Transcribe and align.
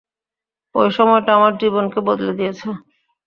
ঐ 0.75 0.81
সময়টা 0.91 1.31
আমার 1.37 1.53
জীবনকে 1.61 1.99
বদলে 2.07 2.31
দিয়েছে। 2.39 2.67